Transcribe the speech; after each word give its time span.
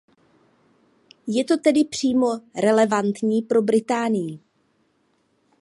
Je 1.27 1.43
to 1.43 1.57
tedy 1.57 1.83
přímo 1.83 2.27
relevantní 2.61 3.41
pro 3.41 3.61
Británii. 3.61 4.39